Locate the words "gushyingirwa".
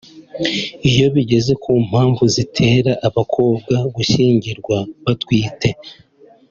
3.95-4.77